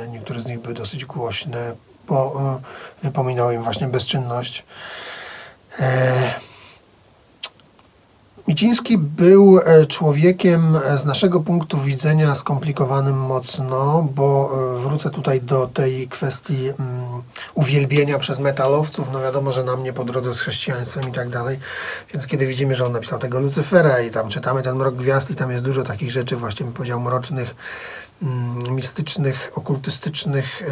e, 0.06 0.08
niektóre 0.08 0.42
z 0.42 0.46
nich 0.46 0.60
były 0.60 0.74
dosyć 0.74 1.06
głośne, 1.06 1.76
bo 2.08 2.42
e, 2.42 2.60
wypominał 3.04 3.52
im 3.52 3.64
właśnie 3.64 3.88
bezczynność. 3.88 4.66
Miciński 8.48 8.98
był 8.98 9.60
e, 9.60 9.86
człowiekiem 9.86 10.76
e, 10.76 10.98
z 10.98 11.06
naszego 11.06 11.40
punktu 11.40 11.78
widzenia 11.78 12.36
skomplikowanym 12.36 13.18
mocno, 13.18 14.08
bo 14.16 14.52
e, 14.76 14.80
wrócę 14.80 15.10
tutaj 15.10 15.42
do 15.42 15.68
tej 15.68 16.08
kwestii 16.08 16.68
mm, 16.68 16.78
uwielbienia 17.54 18.20
przez 18.20 18.40
metalowców. 18.40 19.08
No 19.14 19.22
wiadomo, 19.22 19.52
że 19.52 19.64
nam 19.64 19.84
nie 19.84 19.94
po 19.94 20.04
drodze 20.04 20.34
z 20.34 20.40
chrześcijaństwem 20.40 21.10
i 21.10 21.12
tak 21.12 21.30
dalej. 21.30 21.60
Więc 22.14 22.28
kiedy 22.28 22.48
widzimy, 22.48 22.76
że 22.76 22.86
on 22.86 22.92
napisał 22.92 23.20
tego 23.20 23.40
Lucyfera 23.40 24.00
i 24.00 24.12
tam 24.12 24.30
czytamy 24.30 24.62
ten 24.62 24.76
Mrok 24.76 24.96
Gwiazd 24.96 25.32
i 25.32 25.36
tam 25.36 25.52
jest 25.52 25.64
dużo 25.64 25.84
takich 25.84 26.12
rzeczy 26.12 26.36
właśnie, 26.36 26.64
bym 26.64 26.74
powiedział, 26.74 27.00
mrocznych, 27.00 27.56
mm, 28.22 28.76
mistycznych, 28.76 29.52
okultystycznych 29.56 30.64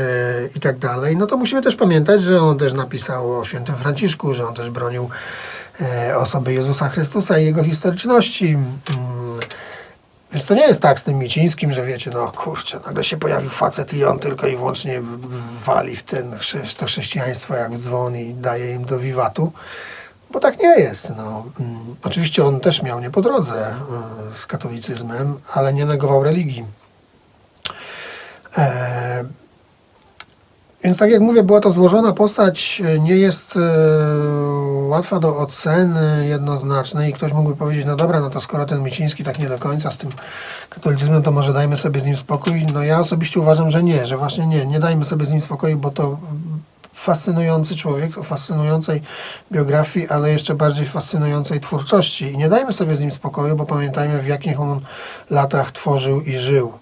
i 0.56 0.60
tak 0.60 0.78
dalej, 0.78 1.18
no 1.18 1.28
to 1.28 1.38
musimy 1.38 1.62
też 1.62 1.76
pamiętać, 1.76 2.22
że 2.22 2.42
on 2.42 2.58
też 2.58 2.74
napisał 2.74 3.40
o 3.40 3.46
świętym 3.46 3.76
Franciszku, 3.76 4.34
że 4.34 4.48
on 4.48 4.54
też 4.54 4.70
bronił 4.70 5.10
osoby 6.18 6.54
Jezusa 6.54 6.90
Chrystusa 6.90 7.40
i 7.40 7.46
jego 7.46 7.64
historyczności. 7.64 8.48
Mm, 8.48 9.40
więc 10.32 10.46
to 10.46 10.54
nie 10.54 10.68
jest 10.68 10.82
tak 10.82 11.00
z 11.00 11.04
tym 11.04 11.18
Micińskim, 11.18 11.74
że 11.74 11.86
wiecie, 11.86 12.12
no 12.14 12.32
kurczę, 12.32 12.80
nagle 12.86 13.04
się 13.04 13.18
pojawił 13.18 13.50
facet 13.50 13.94
i 13.94 14.06
on 14.06 14.20
tylko 14.20 14.48
i 14.48 14.58
wyłącznie 14.58 15.02
wali 15.66 15.96
w 15.96 16.04
ten, 16.04 16.36
to 16.78 16.86
chrześcijaństwo 16.86 17.56
jak 17.56 17.74
w 17.74 17.78
dzwon 17.78 18.16
i 18.16 18.34
daje 18.34 18.74
im 18.74 18.86
do 18.86 19.00
wiwatu. 19.00 19.52
Bo 20.32 20.40
tak 20.40 20.60
nie 20.60 20.80
jest. 20.80 21.12
No. 21.18 21.46
Mm, 21.60 21.96
oczywiście 22.04 22.46
on 22.46 22.60
też 22.60 22.84
miał 22.84 23.00
nie 23.00 23.12
po 23.12 23.22
drodze 23.22 23.76
y, 24.36 24.40
z 24.40 24.46
katolicyzmem, 24.46 25.40
ale 25.54 25.74
nie 25.74 25.86
negował 25.86 26.24
religii. 26.24 26.66
E, 28.58 29.24
więc 30.84 30.98
tak 30.98 31.12
jak 31.12 31.22
mówię, 31.22 31.44
była 31.44 31.60
to 31.60 31.72
złożona 31.72 32.14
postać, 32.14 32.82
e, 32.86 33.00
nie 33.00 33.18
jest 33.18 33.58
e, 33.58 33.60
łatwa 34.88 35.20
do 35.20 35.38
oceny 35.38 36.28
jednoznacznej 36.28 37.10
i 37.10 37.14
ktoś 37.14 37.34
mógłby 37.34 37.56
powiedzieć, 37.56 37.86
no 37.86 37.96
dobra, 37.96 38.20
no 38.20 38.30
to 38.30 38.42
skoro 38.42 38.66
ten 38.66 38.84
Miciński 38.84 39.24
tak 39.24 39.40
nie 39.40 39.50
do 39.50 39.60
końca 39.60 39.92
z 39.92 39.98
tym 39.98 40.10
katolicyzmem, 40.70 41.24
to 41.24 41.32
może 41.32 41.54
dajmy 41.54 41.78
sobie 41.78 42.00
z 42.00 42.06
nim 42.06 42.18
spokój. 42.18 42.66
No 42.74 42.84
ja 42.84 43.00
osobiście 43.00 43.40
uważam, 43.40 43.72
że 43.72 43.84
nie, 43.84 44.06
że 44.06 44.18
właśnie 44.18 44.48
nie, 44.48 44.66
nie 44.66 44.80
dajmy 44.80 45.06
sobie 45.06 45.26
z 45.26 45.32
nim 45.32 45.42
spokoju, 45.42 45.78
bo 45.78 45.92
to 45.92 46.18
fascynujący 46.94 47.76
człowiek, 47.76 48.18
o 48.18 48.24
fascynującej 48.24 49.02
biografii, 49.52 50.08
ale 50.08 50.32
jeszcze 50.32 50.56
bardziej 50.56 50.86
fascynującej 50.86 51.60
twórczości. 51.60 52.32
I 52.32 52.38
nie 52.38 52.50
dajmy 52.50 52.74
sobie 52.74 52.96
z 52.96 53.00
nim 53.00 53.12
spokoju, 53.12 53.56
bo 53.56 53.66
pamiętajmy 53.66 54.22
w 54.22 54.28
jakich 54.28 54.60
on 54.60 54.82
latach 55.30 55.72
tworzył 55.72 56.22
i 56.22 56.34
żył. 56.34 56.74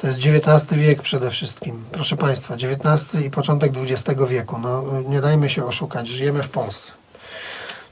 To 0.00 0.06
jest 0.06 0.18
XIX 0.18 0.80
wiek 0.80 1.02
przede 1.02 1.30
wszystkim. 1.30 1.84
Proszę 1.92 2.16
Państwa, 2.16 2.54
XIX 2.54 3.24
i 3.24 3.30
początek 3.30 3.72
XX 3.76 4.20
wieku. 4.28 4.58
No, 4.58 4.84
nie 5.08 5.20
dajmy 5.20 5.48
się 5.48 5.66
oszukać, 5.66 6.08
żyjemy 6.08 6.42
w 6.42 6.48
Polsce. 6.48 6.99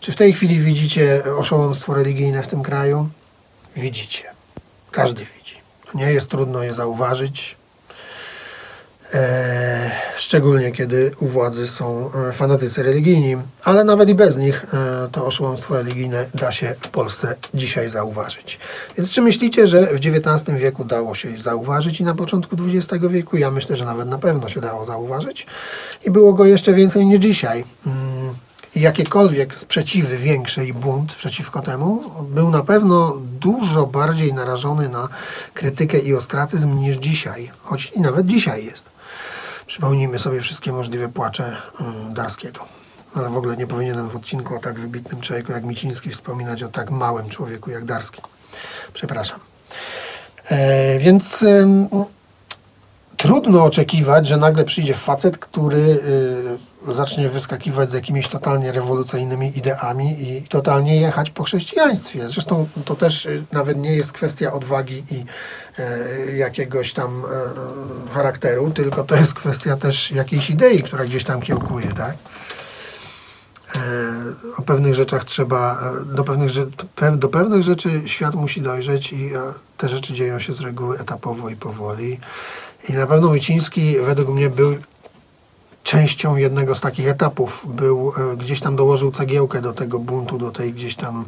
Czy 0.00 0.12
w 0.12 0.16
tej 0.16 0.32
chwili 0.32 0.60
widzicie 0.60 1.22
oszołomstwo 1.36 1.94
religijne 1.94 2.42
w 2.42 2.46
tym 2.46 2.62
kraju? 2.62 3.08
Widzicie. 3.76 4.24
Każdy 4.90 5.24
widzi. 5.24 5.56
Nie 5.94 6.12
jest 6.12 6.28
trudno 6.28 6.62
je 6.62 6.74
zauważyć. 6.74 7.56
E, 9.14 9.90
szczególnie 10.16 10.72
kiedy 10.72 11.10
u 11.20 11.26
władzy 11.26 11.68
są 11.68 12.10
e, 12.28 12.32
fanatycy 12.32 12.82
religijni, 12.82 13.36
ale 13.64 13.84
nawet 13.84 14.08
i 14.08 14.14
bez 14.14 14.36
nich 14.36 14.66
e, 14.74 15.08
to 15.12 15.26
oszłomstwo 15.26 15.74
religijne 15.74 16.26
da 16.34 16.52
się 16.52 16.74
w 16.80 16.88
Polsce 16.88 17.34
dzisiaj 17.54 17.88
zauważyć. 17.88 18.58
Więc 18.96 19.10
czy 19.10 19.22
myślicie, 19.22 19.66
że 19.66 19.86
w 19.86 19.96
XIX 19.96 20.58
wieku 20.58 20.84
dało 20.84 21.14
się 21.14 21.28
zauważyć 21.38 22.00
i 22.00 22.04
na 22.04 22.14
początku 22.14 22.56
XX 22.66 23.04
wieku? 23.08 23.36
Ja 23.36 23.50
myślę, 23.50 23.76
że 23.76 23.84
nawet 23.84 24.08
na 24.08 24.18
pewno 24.18 24.48
się 24.48 24.60
dało 24.60 24.84
zauważyć 24.84 25.46
i 26.04 26.10
było 26.10 26.32
go 26.32 26.44
jeszcze 26.44 26.72
więcej 26.72 27.06
niż 27.06 27.18
dzisiaj. 27.18 27.64
Mm, 27.86 28.34
I 28.74 28.80
jakiekolwiek 28.80 29.58
sprzeciwy 29.58 30.18
większe 30.18 30.66
i 30.66 30.72
bunt 30.72 31.14
przeciwko 31.14 31.60
temu 31.60 32.10
był 32.22 32.50
na 32.50 32.62
pewno 32.62 33.16
dużo 33.40 33.86
bardziej 33.86 34.34
narażony 34.34 34.88
na 34.88 35.08
krytykę 35.54 35.98
i 35.98 36.14
ostracyzm 36.14 36.78
niż 36.78 36.96
dzisiaj, 36.96 37.50
choć 37.62 37.92
i 37.96 38.00
nawet 38.00 38.26
dzisiaj 38.26 38.64
jest. 38.64 38.84
Przypomnijmy 39.66 40.18
sobie 40.18 40.40
wszystkie 40.40 40.72
możliwe 40.72 41.08
płacze 41.08 41.56
y, 41.80 42.14
Darskiego. 42.14 42.60
Ale 43.14 43.28
w 43.28 43.36
ogóle 43.36 43.56
nie 43.56 43.66
powinienem 43.66 44.08
w 44.08 44.16
odcinku 44.16 44.56
o 44.56 44.58
tak 44.58 44.80
wybitnym 44.80 45.20
człowieku 45.20 45.52
jak 45.52 45.64
Miciński 45.64 46.10
wspominać 46.10 46.62
o 46.62 46.68
tak 46.68 46.90
małym 46.90 47.28
człowieku 47.28 47.70
jak 47.70 47.84
Darski. 47.84 48.22
Przepraszam. 48.92 49.40
E, 50.48 50.98
więc 50.98 51.42
y, 51.42 51.66
trudno 53.16 53.64
oczekiwać, 53.64 54.26
że 54.26 54.36
nagle 54.36 54.64
przyjdzie 54.64 54.94
facet, 54.94 55.38
który 55.38 55.78
y, 55.78 56.58
zacznie 56.92 57.28
wyskakiwać 57.28 57.90
z 57.90 57.94
jakimiś 57.94 58.28
totalnie 58.28 58.72
rewolucyjnymi 58.72 59.58
ideami 59.58 60.22
i 60.22 60.42
totalnie 60.42 61.00
jechać 61.00 61.30
po 61.30 61.44
chrześcijaństwie. 61.44 62.28
Zresztą 62.28 62.68
to 62.84 62.94
też 62.94 63.26
y, 63.26 63.44
nawet 63.52 63.78
nie 63.78 63.96
jest 63.96 64.12
kwestia 64.12 64.52
odwagi 64.52 65.04
i 65.10 65.24
e, 65.78 66.36
jakiegoś 66.36 66.92
tam 66.92 67.22
e, 67.24 68.12
charakteru, 68.12 68.70
tylko 68.70 69.04
to 69.04 69.16
jest 69.16 69.34
kwestia 69.34 69.76
też 69.76 70.12
jakiejś 70.12 70.50
idei, 70.50 70.82
która 70.82 71.04
gdzieś 71.04 71.24
tam 71.24 71.40
kiełkuje, 71.40 71.86
tak? 71.86 72.16
E, 73.76 73.80
o 74.56 74.62
pewnych 74.62 74.94
rzeczach 74.94 75.24
trzeba, 75.24 75.80
e, 76.10 76.14
do 76.14 76.24
pewnych, 76.24 76.50
do 77.16 77.28
pewnych 77.28 77.62
rzeczy 77.62 78.02
świat 78.06 78.34
musi 78.34 78.62
dojrzeć 78.62 79.12
i 79.12 79.34
e, 79.34 79.52
te 79.76 79.88
rzeczy 79.88 80.14
dzieją 80.14 80.38
się 80.38 80.52
z 80.52 80.60
reguły 80.60 80.98
etapowo 80.98 81.48
i 81.48 81.56
powoli. 81.56 82.20
I 82.88 82.92
na 82.92 83.06
pewno 83.06 83.30
Miciński 83.30 83.96
według 84.00 84.28
mnie 84.28 84.50
był 84.50 84.76
częścią 85.88 86.36
jednego 86.36 86.74
z 86.74 86.80
takich 86.80 87.08
etapów. 87.08 87.62
Był, 87.64 88.12
e, 88.32 88.36
gdzieś 88.36 88.60
tam 88.60 88.76
dołożył 88.76 89.12
cegiełkę 89.12 89.62
do 89.62 89.72
tego 89.72 89.98
buntu, 89.98 90.38
do 90.38 90.50
tej 90.50 90.72
gdzieś 90.72 90.94
tam 90.94 91.24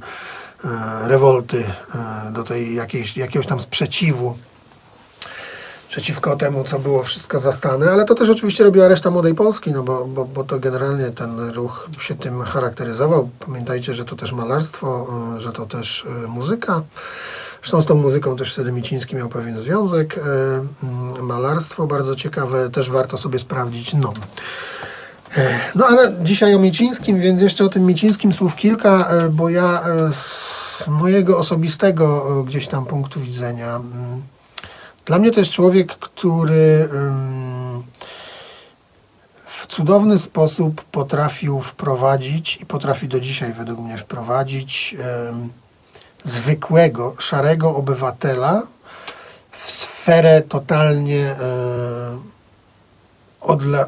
e, 0.65 1.09
rewolty, 1.09 1.65
e, 2.29 2.33
do 2.33 2.45
tej 2.45 2.75
jakiejś, 2.75 3.17
jakiegoś 3.17 3.47
tam 3.47 3.61
sprzeciwu 3.61 4.37
przeciwko 5.89 6.37
temu, 6.37 6.65
co 6.65 6.79
było 6.79 7.03
wszystko 7.03 7.41
zastane, 7.41 7.91
ale 7.91 8.05
to 8.05 8.15
też 8.15 8.31
oczywiście 8.31 8.65
robiła 8.65 8.89
reszta 8.89 9.11
Młodej 9.11 9.35
Polski, 9.35 9.73
no 9.73 9.83
bo, 9.83 10.05
bo, 10.05 10.25
bo 10.25 10.45
to 10.45 10.59
generalnie 10.59 11.11
ten 11.11 11.51
ruch 11.51 11.89
się 11.99 12.15
tym 12.15 12.43
charakteryzował. 12.43 13.31
Pamiętajcie, 13.47 13.95
że 13.95 14.05
to 14.05 14.17
też 14.17 14.33
malarstwo, 14.33 15.07
że 15.39 15.53
to 15.53 15.67
też 15.67 16.07
muzyka. 16.29 16.83
Zresztą 17.63 17.83
z 17.83 17.87
tą 17.87 17.95
muzyką 17.95 18.37
też 18.37 18.53
wtedy 18.53 18.73
Miciński 18.73 19.17
miał 19.17 19.29
pewien 19.29 19.59
związek. 19.59 20.19
E, 20.19 20.21
mm, 20.23 21.27
malarstwo 21.27 21.87
bardzo 21.87 22.17
ciekawe, 22.17 22.71
też 22.71 22.91
warto 22.91 23.17
sobie 23.17 23.39
sprawdzić. 23.39 23.95
No. 23.95 24.13
E, 25.37 25.61
no 25.75 25.87
ale 25.87 26.15
dzisiaj 26.23 26.55
o 26.55 26.59
Micińskim, 26.59 27.21
więc 27.21 27.41
jeszcze 27.41 27.65
o 27.65 27.69
tym 27.69 27.87
Micińskim 27.87 28.33
słów 28.33 28.57
kilka, 28.57 29.09
e, 29.09 29.29
bo 29.29 29.49
ja 29.49 29.85
z 30.13 30.89
mojego 30.89 31.39
osobistego 31.39 32.45
gdzieś 32.45 32.67
tam 32.67 32.87
punktu 32.87 33.21
widzenia, 33.21 33.77
mm, 33.77 34.23
dla 35.05 35.19
mnie 35.19 35.31
to 35.31 35.41
jest 35.41 35.53
człowiek, 35.53 35.93
który 35.93 36.89
mm, 36.93 37.83
w 39.45 39.67
cudowny 39.67 40.19
sposób 40.19 40.85
potrafił 40.85 41.61
wprowadzić 41.61 42.57
i 42.57 42.67
potrafi 42.67 43.09
do 43.09 43.21
dzisiaj 43.21 43.53
według 43.53 43.81
mnie 43.81 43.99
wprowadzić 43.99 44.97
zwykłego, 46.25 47.15
szarego 47.19 47.77
obywatela 47.77 48.63
w 49.51 49.71
sferę 49.71 50.43
totalnie 50.43 51.27
e, 51.27 51.37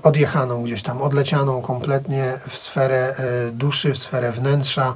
odjechaną 0.03 0.63
gdzieś 0.63 0.83
tam, 0.83 1.03
odlecianą 1.03 1.63
kompletnie 1.63 2.39
w 2.49 2.59
sferę 2.59 3.15
e, 3.17 3.51
duszy, 3.51 3.93
w 3.93 3.99
sferę 3.99 4.33
wnętrza, 4.33 4.95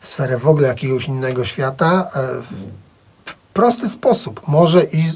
w 0.00 0.08
sferę 0.08 0.38
w 0.38 0.48
ogóle 0.48 0.68
jakiegoś 0.68 1.08
innego 1.08 1.44
świata 1.44 2.10
e, 2.14 2.42
w 2.42 3.34
prosty 3.52 3.88
sposób. 3.88 4.48
Może 4.48 4.84
i 4.84 5.12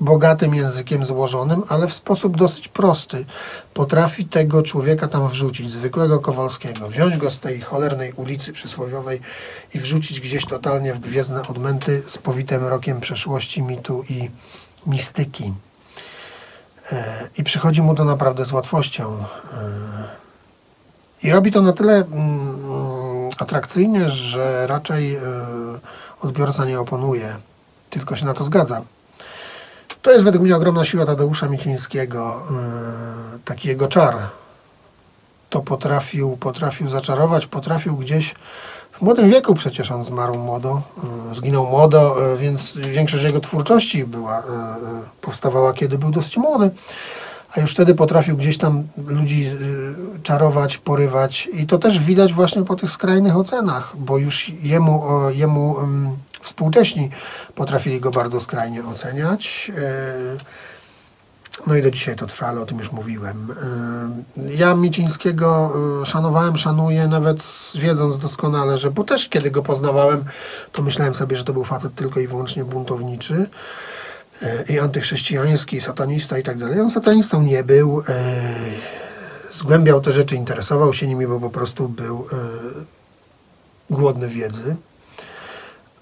bogatym 0.00 0.54
językiem 0.54 1.04
złożonym, 1.04 1.62
ale 1.68 1.88
w 1.88 1.94
sposób 1.94 2.36
dosyć 2.36 2.68
prosty. 2.68 3.24
Potrafi 3.74 4.24
tego 4.24 4.62
człowieka 4.62 5.08
tam 5.08 5.28
wrzucić, 5.28 5.72
zwykłego 5.72 6.20
Kowalskiego, 6.20 6.88
wziąć 6.88 7.16
go 7.16 7.30
z 7.30 7.40
tej 7.40 7.60
cholernej 7.60 8.12
ulicy 8.12 8.52
przysłowiowej 8.52 9.20
i 9.74 9.78
wrzucić 9.78 10.20
gdzieś 10.20 10.46
totalnie 10.46 10.94
w 10.94 10.98
gwiezdne 10.98 11.42
odmęty 11.48 12.02
z 12.06 12.18
powitym 12.18 12.66
rokiem 12.66 13.00
przeszłości, 13.00 13.62
mitu 13.62 14.04
i 14.10 14.30
mistyki. 14.86 15.52
E, 16.92 17.28
I 17.38 17.44
przychodzi 17.44 17.82
mu 17.82 17.94
to 17.94 18.04
naprawdę 18.04 18.44
z 18.44 18.52
łatwością. 18.52 19.12
E, 19.12 19.24
I 21.22 21.32
robi 21.32 21.52
to 21.52 21.62
na 21.62 21.72
tyle 21.72 21.94
mm, 21.94 23.28
atrakcyjnie, 23.38 24.08
że 24.08 24.66
raczej 24.66 25.14
e, 25.14 25.20
odbiorca 26.20 26.64
nie 26.64 26.80
oponuje, 26.80 27.36
tylko 27.90 28.16
się 28.16 28.26
na 28.26 28.34
to 28.34 28.44
zgadza. 28.44 28.82
To 30.08 30.12
jest 30.12 30.24
według 30.24 30.44
mnie 30.44 30.56
ogromna 30.56 30.84
siła 30.84 31.06
Tadeusza 31.06 31.48
Micińskiego, 31.48 32.42
yy, 32.50 33.38
taki 33.44 33.68
jego 33.68 33.88
czar. 33.88 34.16
To 35.50 35.60
potrafił, 35.60 36.36
potrafił 36.36 36.88
zaczarować, 36.88 37.46
potrafił 37.46 37.96
gdzieś 37.96 38.34
w 38.92 39.02
młodym 39.02 39.30
wieku 39.30 39.54
przecież 39.54 39.90
on 39.90 40.04
zmarł 40.04 40.34
młodo, 40.34 40.82
yy, 41.28 41.34
zginął 41.34 41.66
młodo, 41.66 42.16
yy, 42.20 42.38
więc 42.38 42.76
większość 42.76 43.24
jego 43.24 43.40
twórczości 43.40 44.04
była, 44.04 44.36
yy, 44.38 44.44
yy, 44.88 45.00
powstawała 45.20 45.72
kiedy 45.72 45.98
był 45.98 46.10
dosyć 46.10 46.36
młody 46.36 46.70
a 47.56 47.60
już 47.60 47.70
wtedy 47.70 47.94
potrafił 47.94 48.36
gdzieś 48.36 48.58
tam 48.58 48.88
ludzi 49.06 49.46
y, 49.46 50.22
czarować, 50.22 50.78
porywać 50.78 51.48
i 51.52 51.66
to 51.66 51.78
też 51.78 51.98
widać 51.98 52.32
właśnie 52.32 52.64
po 52.64 52.76
tych 52.76 52.90
skrajnych 52.90 53.36
ocenach, 53.36 53.96
bo 53.96 54.18
już 54.18 54.48
jemu, 54.48 55.02
jemu 55.30 55.76
współcześni 56.48 57.10
potrafili 57.54 58.00
go 58.00 58.10
bardzo 58.10 58.40
skrajnie 58.40 58.84
oceniać. 58.84 59.72
Y, 59.78 61.66
no 61.66 61.76
i 61.76 61.82
do 61.82 61.90
dzisiaj 61.90 62.16
to 62.16 62.26
trwa, 62.26 62.46
ale 62.46 62.60
o 62.60 62.66
tym 62.66 62.78
już 62.78 62.92
mówiłem. 62.92 63.50
Y, 64.38 64.54
Ja 64.54 64.74
Micińskiego 64.74 65.72
y, 66.02 66.06
szanowałem, 66.06 66.56
szanuję, 66.56 67.08
nawet 67.08 67.38
wiedząc 67.74 68.18
doskonale, 68.18 68.78
że, 68.78 68.90
bo 68.90 69.04
też 69.04 69.28
kiedy 69.28 69.50
go 69.50 69.62
poznawałem, 69.62 70.24
to 70.72 70.82
myślałem 70.82 71.14
sobie, 71.14 71.36
że 71.36 71.44
to 71.44 71.52
był 71.52 71.64
facet 71.64 71.94
tylko 71.94 72.20
i 72.20 72.26
wyłącznie 72.26 72.64
buntowniczy 72.64 73.46
i 74.68 74.78
antychrześcijański, 74.78 75.80
satanista 75.80 76.38
i 76.38 76.42
tak 76.42 76.58
dalej. 76.58 76.80
On 76.80 76.90
satanistą 76.90 77.42
nie 77.42 77.64
był. 77.64 78.02
E, 78.08 78.14
zgłębiał 79.52 80.00
te 80.00 80.12
rzeczy, 80.12 80.36
interesował 80.36 80.92
się 80.92 81.06
nimi, 81.06 81.26
bo 81.26 81.40
po 81.40 81.50
prostu 81.50 81.88
był 81.88 82.26
e, 82.32 82.36
głodny 83.90 84.28
wiedzy. 84.28 84.76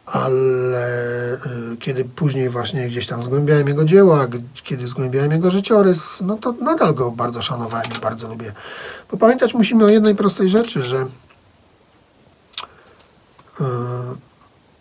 Ale 0.06 1.32
e, 1.32 1.38
kiedy 1.80 2.04
później 2.04 2.48
właśnie 2.48 2.88
gdzieś 2.88 3.06
tam 3.06 3.22
zgłębiałem 3.22 3.68
jego 3.68 3.84
dzieła, 3.84 4.26
kiedy 4.54 4.88
zgłębiałem 4.88 5.32
jego 5.32 5.50
życiorys, 5.50 6.20
no 6.20 6.36
to 6.36 6.52
nadal 6.52 6.94
go 6.94 7.10
bardzo 7.10 7.42
szanowałem 7.42 7.86
i 7.98 8.00
bardzo 8.00 8.28
lubię. 8.28 8.52
Bo 9.10 9.16
pamiętać 9.16 9.54
musimy 9.54 9.84
o 9.84 9.88
jednej 9.88 10.14
prostej 10.14 10.48
rzeczy, 10.48 10.82
że 10.82 11.06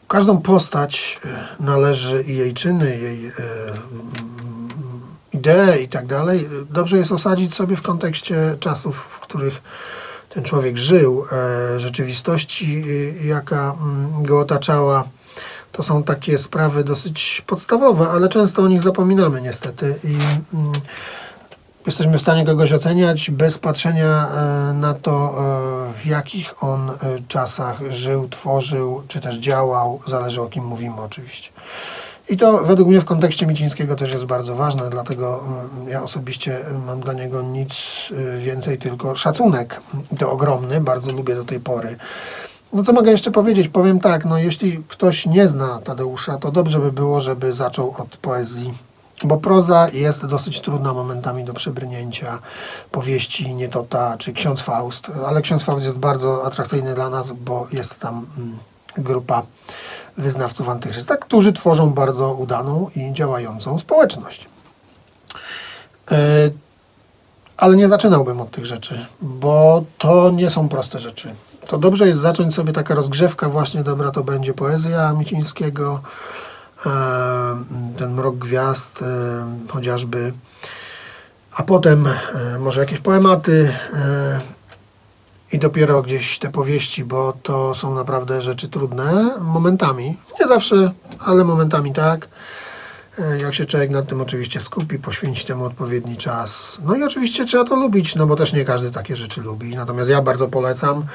każdą 0.07 0.41
postać 0.41 1.19
e, 1.25 1.63
należy 1.63 2.23
i 2.23 2.35
jej 2.35 2.53
czyny, 2.53 2.97
jej 2.99 3.31
idee 5.33 5.83
i 5.83 5.87
tak 5.87 6.05
dalej, 6.05 6.49
dobrze 6.69 6.97
jest 6.97 7.11
osadzić 7.11 7.55
sobie 7.55 7.75
w 7.75 7.81
kontekście 7.81 8.55
czasów, 8.59 8.97
w 8.97 9.19
których 9.19 9.61
ten 10.29 10.43
człowiek 10.43 10.77
żył, 10.77 11.25
e, 11.31 11.79
rzeczywistości, 11.79 12.83
jaka 13.23 13.75
go 14.21 14.39
otaczała. 14.39 15.03
To 15.75 15.83
są 15.83 16.03
takie 16.03 16.37
sprawy 16.37 16.83
dosyć 16.83 17.43
podstawowe, 17.47 18.09
ale 18.09 18.29
często 18.29 18.61
o 18.61 18.67
nich 18.67 18.81
zapominamy 18.81 19.41
niestety. 19.41 19.95
I 20.03 20.17
jesteśmy 21.85 22.17
w 22.17 22.21
stanie 22.21 22.45
kogoś 22.45 22.73
oceniać 22.73 23.31
bez 23.31 23.57
patrzenia 23.57 24.27
e, 24.27 24.73
na 24.73 24.93
to, 24.93 25.35
e, 25.89 25.93
w 25.93 26.05
jakich 26.05 26.63
on 26.63 26.89
e, 26.89 26.93
czasach 27.27 27.79
żył, 27.89 28.29
tworzył, 28.29 29.03
czy 29.07 29.21
też 29.21 29.35
działał, 29.35 29.99
zależy 30.07 30.41
o 30.41 30.45
kim 30.45 30.65
mówimy 30.65 31.01
oczywiście. 31.01 31.49
I 32.29 32.37
to 32.37 32.57
według 32.57 32.89
mnie 32.89 33.01
w 33.01 33.05
kontekście 33.05 33.47
Micińskiego 33.47 33.95
też 33.95 34.11
jest 34.11 34.25
bardzo 34.25 34.55
ważne, 34.55 34.89
dlatego 34.89 35.43
ja 35.87 36.03
osobiście 36.03 36.59
mam 36.85 36.99
dla 36.99 37.13
niego 37.13 37.41
nic 37.41 37.73
więcej, 38.39 38.77
tylko 38.77 39.15
szacunek. 39.15 39.81
I 40.11 40.17
to 40.17 40.31
ogromny, 40.31 40.81
bardzo 40.81 41.11
lubię 41.11 41.35
do 41.35 41.45
tej 41.45 41.59
pory. 41.59 41.97
No 42.75 42.83
co 42.83 42.93
mogę 42.93 43.11
jeszcze 43.11 43.31
powiedzieć? 43.31 43.69
Powiem 43.69 43.99
tak, 43.99 44.25
no 44.25 44.37
jeśli 44.37 44.83
ktoś 44.87 45.25
nie 45.25 45.47
zna 45.47 45.79
Tadeusza, 45.83 46.37
to 46.37 46.51
dobrze 46.51 46.79
by 46.79 46.91
było, 46.91 47.19
żeby 47.19 47.53
zaczął 47.53 47.95
od 47.97 48.17
poezji 48.17 48.73
bo 49.23 49.37
proza 49.37 49.89
jest 49.93 50.25
dosyć 50.25 50.61
trudna 50.61 50.93
momentami 50.93 51.43
do 51.43 51.53
przebrnięcia. 51.53 52.39
Powieści 52.91 53.55
nie 53.55 53.69
to 53.69 53.83
ta, 53.83 54.17
czy 54.17 54.33
Ksiądz 54.33 54.61
Faust, 54.61 55.11
ale 55.27 55.41
Ksiądz 55.41 55.63
Faust 55.63 55.85
jest 55.85 55.97
bardzo 55.97 56.45
atrakcyjny 56.45 56.95
dla 56.95 57.09
nas, 57.09 57.31
bo 57.31 57.67
jest 57.71 57.99
tam 57.99 58.25
mm, 58.37 58.57
grupa 58.97 59.43
wyznawców 60.17 60.69
antychrysta, 60.69 61.17
którzy 61.17 61.53
tworzą 61.53 61.93
bardzo 61.93 62.33
udaną 62.33 62.89
i 62.95 63.13
działającą 63.13 63.79
społeczność. 63.79 64.45
E, 66.11 66.17
ale 67.57 67.77
nie 67.77 67.87
zaczynałbym 67.87 68.41
od 68.41 68.51
tych 68.51 68.65
rzeczy, 68.65 69.05
bo 69.21 69.83
to 69.97 70.29
nie 70.29 70.49
są 70.49 70.69
proste 70.69 70.99
rzeczy. 70.99 71.35
To 71.67 71.77
dobrze 71.77 72.07
jest 72.07 72.19
zacząć 72.19 72.55
sobie 72.55 72.73
taka 72.73 72.95
rozgrzewka, 72.95 73.49
właśnie 73.49 73.83
dobra, 73.83 74.11
to 74.11 74.23
będzie 74.23 74.53
poezja 74.53 75.13
Micińskiego, 75.13 76.01
ten 77.97 78.13
mrok 78.13 78.35
gwiazd 78.35 79.03
chociażby, 79.69 80.33
a 81.55 81.63
potem 81.63 82.07
może 82.59 82.81
jakieś 82.81 82.99
poematy 82.99 83.73
i 85.51 85.59
dopiero 85.59 86.01
gdzieś 86.01 86.39
te 86.39 86.51
powieści, 86.51 87.03
bo 87.03 87.33
to 87.43 87.75
są 87.75 87.93
naprawdę 87.93 88.41
rzeczy 88.41 88.67
trudne 88.67 89.37
momentami. 89.41 90.17
Nie 90.39 90.47
zawsze, 90.47 90.91
ale 91.19 91.43
momentami 91.43 91.93
tak. 91.93 92.27
E, 93.19 93.37
jak 93.37 93.53
się 93.53 93.65
człowiek 93.65 93.89
nad 93.89 94.07
tym 94.07 94.21
oczywiście 94.21 94.59
skupi, 94.59 94.99
poświęci 94.99 95.45
temu 95.45 95.65
odpowiedni 95.65 96.17
czas. 96.17 96.79
No 96.83 96.95
i 96.95 97.03
oczywiście 97.03 97.45
trzeba 97.45 97.63
to 97.63 97.75
lubić, 97.75 98.15
no 98.15 98.27
bo 98.27 98.35
też 98.35 98.53
nie 98.53 98.65
każdy 98.65 98.91
takie 98.91 99.15
rzeczy 99.15 99.41
lubi. 99.41 99.75
Natomiast 99.75 100.09
ja 100.09 100.21
bardzo 100.21 100.47
polecam 100.47 101.05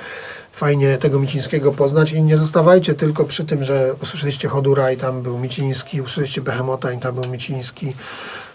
fajnie 0.53 0.99
tego 0.99 1.19
Micińskiego 1.19 1.73
poznać 1.73 2.13
i 2.13 2.23
nie 2.23 2.37
zostawajcie 2.37 2.95
tylko 2.95 3.25
przy 3.25 3.45
tym, 3.45 3.65
że 3.65 3.95
usłyszeliście 4.03 4.49
Chodura 4.49 4.93
i 4.93 4.97
tam 4.97 5.23
był 5.23 5.39
Miciński, 5.39 6.01
usłyszeliście 6.01 6.41
Behemota 6.41 6.93
i 6.93 6.99
tam 6.99 7.15
był 7.15 7.31
Miciński. 7.31 7.95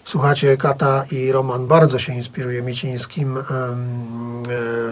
Słuchacie 0.06 0.58
Kata 0.58 1.06
i 1.12 1.32
Roman 1.32 1.68
bardzo 1.68 2.00
się 2.00 2.14
inspiruje 2.14 2.62
Micińskim. 2.62 3.38
E, 3.38 3.44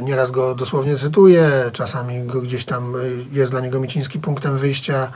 nieraz 0.02 0.32
go 0.32 0.56
dosłownie 0.56 0.98
cytuję, 0.98 1.50
czasami 1.74 2.24
go 2.24 2.42
gdzieś 2.42 2.66
tam 2.66 2.96
e, 2.96 3.00
jest 3.32 3.52
dla 3.52 3.60
niego 3.60 3.80
Miciński 3.80 4.20
punktem 4.20 4.58
wyjścia 4.58 5.12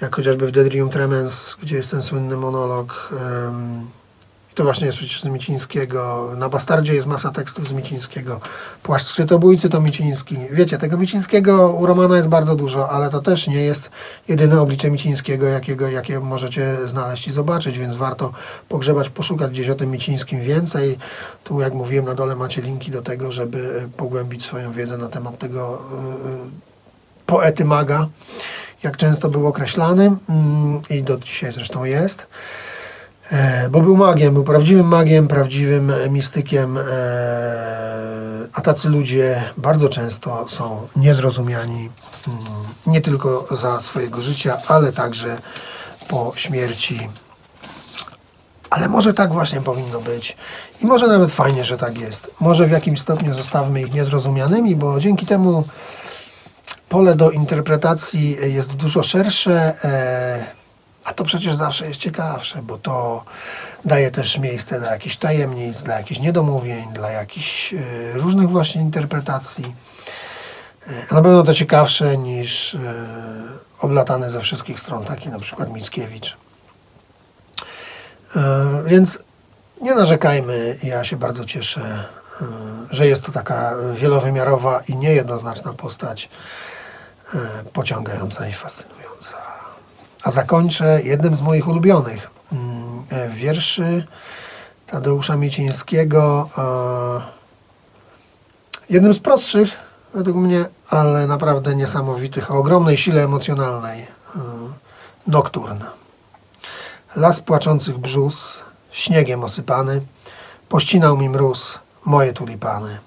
jak 0.00 0.16
chociażby 0.16 0.46
w 0.46 0.50
Dedrium 0.50 0.90
Tremens, 0.90 1.56
gdzie 1.62 1.76
jest 1.76 1.90
ten 1.90 2.02
słynny 2.02 2.36
monolog. 2.36 3.12
To 4.56 4.64
właśnie 4.64 4.86
jest 4.86 4.98
przecież 4.98 5.22
z 5.22 5.24
Micińskiego. 5.24 6.30
Na 6.36 6.48
Bastardzie 6.48 6.94
jest 6.94 7.06
masa 7.06 7.30
tekstów 7.30 7.68
z 7.68 7.72
Micińskiego. 7.72 8.40
Płaszcz 8.82 9.06
skrytobójcy 9.06 9.68
to 9.68 9.80
Miciński. 9.80 10.36
Wiecie, 10.50 10.78
tego 10.78 10.96
Micińskiego 10.96 11.72
u 11.72 11.86
Romana 11.86 12.16
jest 12.16 12.28
bardzo 12.28 12.56
dużo, 12.56 12.90
ale 12.90 13.10
to 13.10 13.22
też 13.22 13.48
nie 13.48 13.62
jest 13.62 13.90
jedyne 14.28 14.60
oblicze 14.60 14.90
Micińskiego, 14.90 15.46
jakiego, 15.46 15.88
jakie 15.88 16.20
możecie 16.20 16.76
znaleźć 16.86 17.28
i 17.28 17.32
zobaczyć, 17.32 17.78
więc 17.78 17.94
warto 17.94 18.32
pogrzebać, 18.68 19.08
poszukać 19.08 19.50
gdzieś 19.50 19.68
o 19.68 19.74
tym 19.74 19.90
Micińskim 19.90 20.40
więcej. 20.42 20.98
Tu, 21.44 21.60
jak 21.60 21.74
mówiłem, 21.74 22.04
na 22.04 22.14
dole 22.14 22.36
macie 22.36 22.62
linki 22.62 22.90
do 22.90 23.02
tego, 23.02 23.32
żeby 23.32 23.88
pogłębić 23.96 24.44
swoją 24.44 24.72
wiedzę 24.72 24.98
na 24.98 25.08
temat 25.08 25.38
tego 25.38 25.82
yy, 26.24 26.50
poety 27.26 27.64
maga 27.64 28.08
jak 28.82 28.96
często 28.96 29.28
był 29.28 29.46
określany 29.46 30.16
mm, 30.28 30.80
i 30.90 31.02
do 31.02 31.18
dzisiaj 31.18 31.52
zresztą 31.52 31.84
jest. 31.84 32.26
E, 33.30 33.68
bo 33.68 33.80
był 33.80 33.96
magiem, 33.96 34.34
był 34.34 34.44
prawdziwym 34.44 34.86
magiem, 34.86 35.28
prawdziwym 35.28 35.92
mistykiem, 36.10 36.78
e, 36.78 36.82
a 38.52 38.60
tacy 38.60 38.88
ludzie 38.88 39.42
bardzo 39.56 39.88
często 39.88 40.46
są 40.48 40.88
niezrozumiani 40.96 41.90
mm, 42.28 42.40
nie 42.86 43.00
tylko 43.00 43.46
za 43.50 43.80
swojego 43.80 44.20
życia, 44.20 44.58
ale 44.68 44.92
także 44.92 45.38
po 46.08 46.32
śmierci. 46.36 47.08
Ale 48.70 48.88
może 48.88 49.14
tak 49.14 49.32
właśnie 49.32 49.60
powinno 49.60 50.00
być. 50.00 50.36
I 50.82 50.86
może 50.86 51.06
nawet 51.06 51.30
fajnie, 51.30 51.64
że 51.64 51.78
tak 51.78 51.98
jest. 51.98 52.30
Może 52.40 52.66
w 52.66 52.70
jakimś 52.70 53.00
stopniu 53.00 53.34
zostawmy 53.34 53.80
ich 53.80 53.94
niezrozumianymi, 53.94 54.76
bo 54.76 55.00
dzięki 55.00 55.26
temu 55.26 55.64
pole 56.88 57.14
do 57.14 57.30
interpretacji 57.30 58.36
jest 58.54 58.74
dużo 58.74 59.02
szersze, 59.02 59.84
e, 59.84 60.65
a 61.06 61.14
to 61.14 61.24
przecież 61.24 61.54
zawsze 61.54 61.88
jest 61.88 62.00
ciekawsze, 62.00 62.62
bo 62.62 62.78
to 62.78 63.24
daje 63.84 64.10
też 64.10 64.38
miejsce 64.38 64.80
dla 64.80 64.92
jakichś 64.92 65.16
tajemnic, 65.16 65.82
dla 65.82 65.94
jakichś 65.94 66.20
niedomówień, 66.20 66.92
dla 66.92 67.10
jakichś 67.10 67.74
e, 67.74 67.78
różnych 68.14 68.48
właśnie 68.48 68.82
interpretacji. 68.82 69.74
E, 70.86 71.14
na 71.14 71.22
pewno 71.22 71.42
to 71.42 71.54
ciekawsze 71.54 72.16
niż 72.16 72.76
oblatany 73.78 74.30
ze 74.30 74.40
wszystkich 74.40 74.80
stron, 74.80 75.04
taki 75.04 75.28
na 75.28 75.38
przykład 75.38 75.72
Mickiewicz. 75.72 76.36
Więc 78.86 79.18
nie 79.82 79.94
narzekajmy, 79.94 80.78
ja 80.82 81.04
się 81.04 81.16
bardzo 81.16 81.44
cieszę, 81.44 82.04
że 82.90 83.06
jest 83.06 83.24
to 83.24 83.32
taka 83.32 83.74
wielowymiarowa 83.94 84.80
i 84.88 84.96
niejednoznaczna 84.96 85.72
postać. 85.72 86.28
E, 87.34 87.38
pociągająca 87.72 88.48
i 88.48 88.52
fascynująca. 88.52 89.55
A 90.26 90.30
zakończę 90.30 91.00
jednym 91.02 91.36
z 91.36 91.40
moich 91.40 91.68
ulubionych 91.68 92.30
mm, 92.52 93.04
wierszy 93.34 94.04
Tadeusza 94.86 95.36
Miecińskiego. 95.36 96.48
Jednym 98.90 99.14
z 99.14 99.18
prostszych, 99.18 99.68
według 100.14 100.36
mnie, 100.36 100.64
ale 100.88 101.26
naprawdę 101.26 101.74
niesamowitych, 101.74 102.50
o 102.50 102.58
ogromnej 102.58 102.96
sile 102.96 103.24
emocjonalnej. 103.24 104.06
Nocturna. 105.26 105.90
Las 107.16 107.40
płaczących 107.40 107.98
brzus, 107.98 108.62
śniegiem 108.90 109.44
osypany, 109.44 110.00
pościnał 110.68 111.16
mi 111.16 111.28
mróz 111.28 111.78
moje 112.04 112.32
tulipany. 112.32 112.98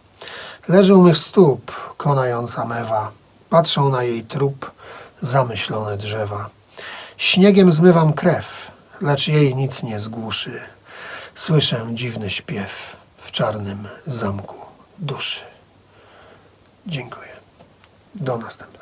Leży 0.68 0.96
u 0.96 1.02
mych 1.02 1.18
stóp 1.18 1.72
konająca 1.98 2.66
mewa, 2.66 3.12
patrzą 3.50 3.90
na 3.90 4.04
jej 4.04 4.24
trup 4.24 4.72
zamyślone 5.22 5.98
drzewa. 5.98 6.59
Śniegiem 7.20 7.72
zmywam 7.72 8.14
krew, 8.14 8.72
lecz 9.02 9.28
jej 9.28 9.56
nic 9.56 9.84
nie 9.84 10.00
zgłuszy. 10.00 10.62
Słyszę 11.36 11.88
dziwny 11.94 12.30
śpiew 12.30 12.98
w 13.18 13.32
czarnym 13.32 13.88
zamku 14.08 14.56
duszy. 15.00 15.42
Dziękuję. 16.88 17.30
Do 18.16 18.38
następnego. 18.38 18.79